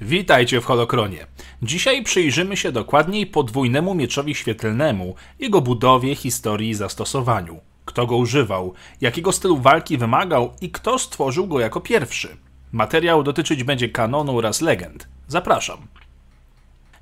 [0.00, 1.26] Witajcie w Holokronie.
[1.62, 7.60] Dzisiaj przyjrzymy się dokładniej podwójnemu mieczowi świetlnemu, jego budowie, historii i zastosowaniu.
[7.84, 12.36] Kto go używał, jakiego stylu walki wymagał i kto stworzył go jako pierwszy.
[12.72, 15.08] Materiał dotyczyć będzie kanonu oraz legend.
[15.28, 15.78] Zapraszam.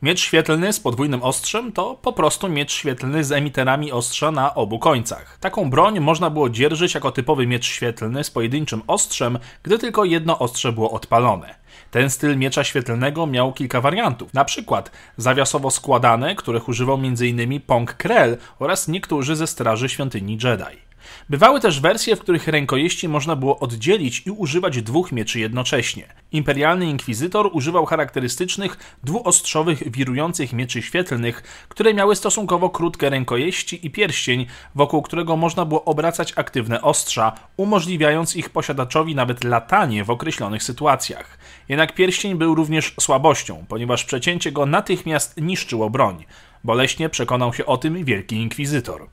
[0.05, 4.79] Miecz świetlny z podwójnym ostrzem to po prostu miecz świetlny z emiterami ostrza na obu
[4.79, 5.39] końcach.
[5.41, 10.39] Taką broń można było dzierżyć jako typowy miecz świetlny z pojedynczym ostrzem, gdy tylko jedno
[10.39, 11.55] ostrze było odpalone.
[11.91, 17.61] Ten styl miecza świetlnego miał kilka wariantów, na przykład zawiasowo składane, których używał m.in.
[17.61, 20.94] Pong Krell oraz niektórzy ze straży świątyni Jedi.
[21.29, 26.15] Bywały też wersje, w których rękojeści można było oddzielić i używać dwóch mieczy jednocześnie.
[26.33, 34.47] Imperialny inkwizytor używał charakterystycznych, dwuostrzowych, wirujących mieczy świetlnych, które miały stosunkowo krótkie rękojeści i pierścień,
[34.75, 41.39] wokół którego można było obracać aktywne ostrza, umożliwiając ich posiadaczowi nawet latanie w określonych sytuacjach.
[41.69, 46.25] Jednak pierścień był również słabością, ponieważ przecięcie go natychmiast niszczyło broń.
[46.65, 49.07] Boleśnie przekonał się o tym wielki inkwizytor.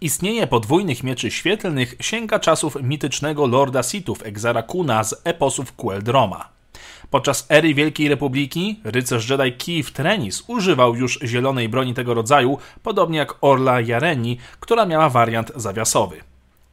[0.00, 6.48] Istnienie podwójnych mieczy świetlnych sięga czasów mitycznego Lorda Sithów Exarakuna z eposów Queldroma.
[7.10, 13.18] Podczas ery Wielkiej Republiki rycerz Jedi Keith Trenis używał już zielonej broni tego rodzaju, podobnie
[13.18, 16.16] jak Orla Jareni, która miała wariant zawiasowy.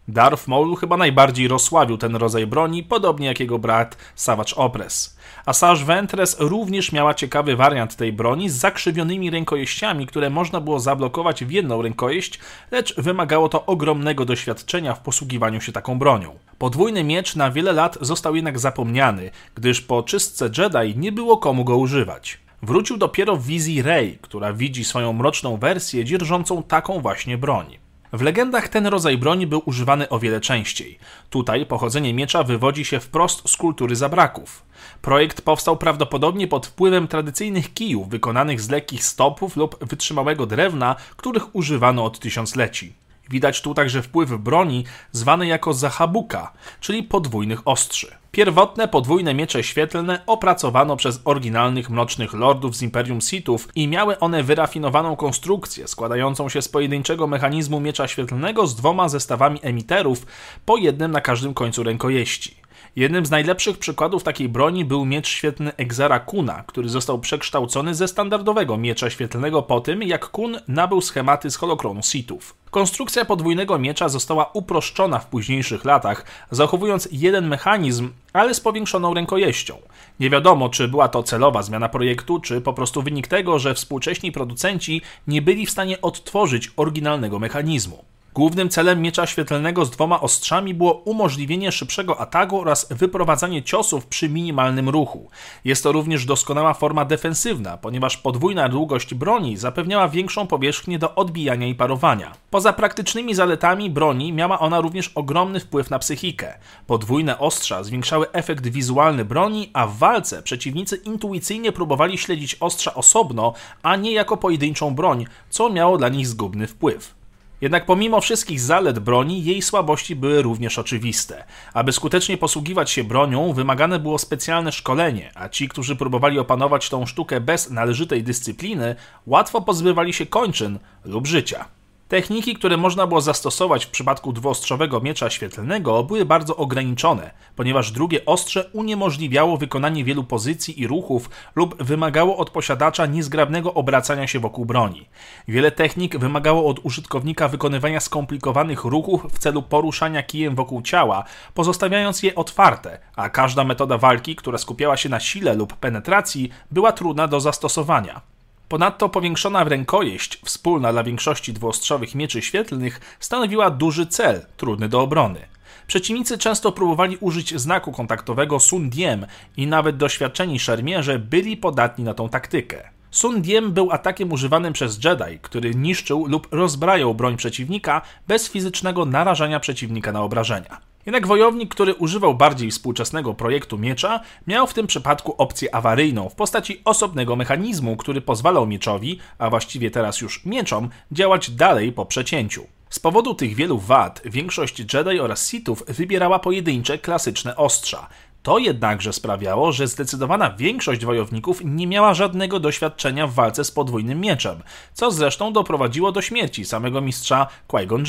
[0.07, 5.17] Darth Maul chyba najbardziej rozsławił ten rodzaj broni, podobnie jak jego brat Savage Opress.
[5.45, 11.45] A Ventress również miała ciekawy wariant tej broni z zakrzywionymi rękojeściami, które można było zablokować
[11.45, 12.39] w jedną rękojeść,
[12.71, 16.35] lecz wymagało to ogromnego doświadczenia w posługiwaniu się taką bronią.
[16.57, 21.63] Podwójny miecz na wiele lat został jednak zapomniany, gdyż po czystce Jedi nie było komu
[21.63, 22.39] go używać.
[22.61, 27.84] Wrócił dopiero w wizji Rey, która widzi swoją mroczną wersję dzierżącą taką właśnie broń.
[28.15, 30.99] W legendach ten rodzaj broni był używany o wiele częściej.
[31.29, 34.63] Tutaj pochodzenie miecza wywodzi się wprost z kultury zabraków.
[35.01, 41.55] Projekt powstał prawdopodobnie pod wpływem tradycyjnych kijów wykonanych z lekkich stopów lub wytrzymałego drewna, których
[41.55, 42.93] używano od tysiącleci.
[43.29, 48.15] Widać tu także wpływ broni zwanej jako zahabuka, czyli podwójnych ostrzy.
[48.31, 54.43] Pierwotne podwójne miecze świetlne opracowano przez oryginalnych mrocznych lordów z Imperium Sithów i miały one
[54.43, 60.25] wyrafinowaną konstrukcję składającą się z pojedynczego mechanizmu miecza świetlnego z dwoma zestawami emiterów,
[60.65, 62.64] po jednym na każdym końcu rękojeści.
[62.95, 68.07] Jednym z najlepszych przykładów takiej broni był miecz świetlny Exara Kuna, który został przekształcony ze
[68.07, 72.55] standardowego miecza świetlnego po tym, jak Kun nabył schematy z holokronu Sithów.
[72.71, 79.77] Konstrukcja podwójnego miecza została uproszczona w późniejszych latach, zachowując jeden mechanizm, ale z powiększoną rękojeścią.
[80.19, 84.31] Nie wiadomo, czy była to celowa zmiana projektu, czy po prostu wynik tego, że współcześni
[84.31, 88.14] producenci nie byli w stanie odtworzyć oryginalnego mechanizmu.
[88.35, 94.29] Głównym celem miecza świetlnego z dwoma ostrzami było umożliwienie szybszego ataku oraz wyprowadzanie ciosów przy
[94.29, 95.29] minimalnym ruchu.
[95.65, 101.67] Jest to również doskonała forma defensywna, ponieważ podwójna długość broni zapewniała większą powierzchnię do odbijania
[101.67, 102.31] i parowania.
[102.49, 106.57] Poza praktycznymi zaletami broni miała ona również ogromny wpływ na psychikę.
[106.87, 113.53] Podwójne ostrza zwiększały efekt wizualny broni, a w walce przeciwnicy intuicyjnie próbowali śledzić ostrza osobno,
[113.83, 117.24] a nie jako pojedynczą broń, co miało dla nich zgubny wpływ.
[117.65, 121.43] Jednak pomimo wszystkich zalet broni, jej słabości były również oczywiste.
[121.73, 127.05] Aby skutecznie posługiwać się bronią, wymagane było specjalne szkolenie, a ci, którzy próbowali opanować tą
[127.05, 128.95] sztukę bez należytej dyscypliny,
[129.25, 131.65] łatwo pozbywali się kończyn lub życia.
[132.07, 138.25] Techniki, które można było zastosować w przypadku dwuostrzowego miecza świetlnego, były bardzo ograniczone, ponieważ drugie
[138.25, 144.65] ostrze uniemożliwiało wykonanie wielu pozycji i ruchów lub wymagało od posiadacza niezgrabnego obracania się wokół
[144.65, 145.07] broni.
[145.47, 151.23] Wiele technik wymagało od użytkownika wykonywania skomplikowanych ruchów w celu poruszania kijem wokół ciała,
[151.53, 156.91] pozostawiając je otwarte, a każda metoda walki, która skupiała się na sile lub penetracji, była
[156.91, 158.34] trudna do zastosowania.
[158.69, 165.39] Ponadto powiększona rękojeść, wspólna dla większości dwuostrzowych mieczy świetlnych, stanowiła duży cel, trudny do obrony.
[165.87, 169.25] Przeciwnicy często próbowali użyć znaku kontaktowego Sun Diem
[169.57, 172.89] i nawet doświadczeni szermierze byli podatni na tą taktykę.
[173.11, 179.05] Sun Diem był atakiem używanym przez Jedi, który niszczył lub rozbrajał broń przeciwnika bez fizycznego
[179.05, 180.81] narażania przeciwnika na obrażenia.
[181.05, 186.35] Jednak wojownik, który używał bardziej współczesnego projektu miecza, miał w tym przypadku opcję awaryjną w
[186.35, 192.67] postaci osobnego mechanizmu, który pozwalał mieczowi, a właściwie teraz już mieczom, działać dalej po przecięciu.
[192.89, 198.07] Z powodu tych wielu wad większość Jedi oraz Sithów wybierała pojedyncze klasyczne ostrza.
[198.43, 204.21] To jednakże sprawiało, że zdecydowana większość wojowników nie miała żadnego doświadczenia w walce z podwójnym
[204.21, 204.63] mieczem,
[204.93, 208.05] co zresztą doprowadziło do śmierci samego mistrza Qui-Gon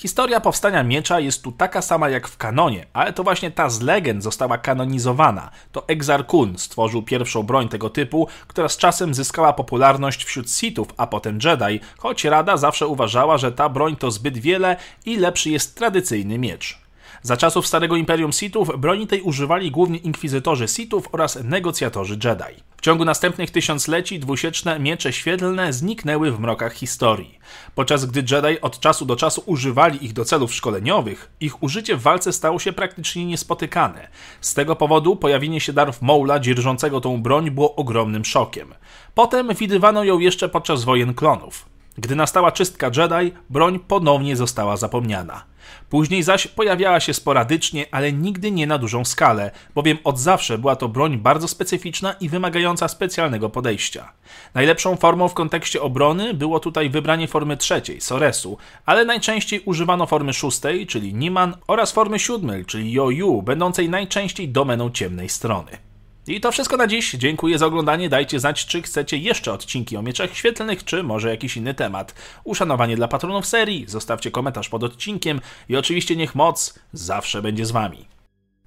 [0.00, 3.80] Historia powstania miecza jest tu taka sama jak w kanonie, ale to właśnie ta z
[3.80, 5.50] legend została kanonizowana.
[5.72, 10.88] To Exar Kun stworzył pierwszą broń tego typu, która z czasem zyskała popularność wśród Sithów,
[10.96, 14.76] a potem Jedi, choć Rada zawsze uważała, że ta broń to zbyt wiele
[15.06, 16.78] i lepszy jest tradycyjny miecz.
[17.22, 22.62] Za czasów Starego Imperium Sithów broni tej używali głównie inkwizytorzy Sithów oraz negocjatorzy Jedi.
[22.80, 27.38] W ciągu następnych tysiącleci dwusieczne miecze świetlne zniknęły w mrokach historii.
[27.74, 32.02] Podczas gdy Jedi od czasu do czasu używali ich do celów szkoleniowych, ich użycie w
[32.02, 34.08] walce stało się praktycznie niespotykane.
[34.40, 38.74] Z tego powodu pojawienie się Darth Maula dzierżącego tą broń było ogromnym szokiem.
[39.14, 41.69] Potem widywano ją jeszcze podczas wojen klonów.
[41.98, 45.44] Gdy nastała czystka Jedi, broń ponownie została zapomniana.
[45.90, 50.76] Później zaś pojawiała się sporadycznie, ale nigdy nie na dużą skalę, bowiem od zawsze była
[50.76, 54.12] to broń bardzo specyficzna i wymagająca specjalnego podejścia.
[54.54, 60.32] Najlepszą formą w kontekście obrony było tutaj wybranie formy trzeciej, Soresu, ale najczęściej używano formy
[60.32, 65.89] szóstej, czyli Niman, oraz formy siódmej, czyli Yoyu, będącej najczęściej domeną ciemnej strony.
[66.30, 67.12] I to wszystko na dziś.
[67.12, 68.08] Dziękuję za oglądanie.
[68.08, 72.14] Dajcie znać, czy chcecie jeszcze odcinki o mieczach świetlnych, czy może jakiś inny temat.
[72.44, 73.84] Uszanowanie dla patronów serii.
[73.88, 78.08] Zostawcie komentarz pod odcinkiem i oczywiście niech moc zawsze będzie z wami.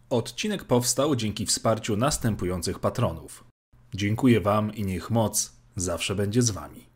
[0.09, 3.43] Odcinek powstał dzięki wsparciu następujących patronów.
[3.93, 6.92] Dziękuję wam i niech moc zawsze będzie z wami.